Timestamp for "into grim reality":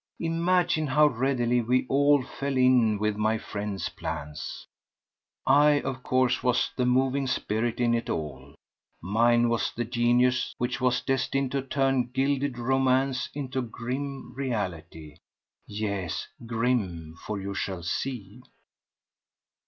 13.35-15.17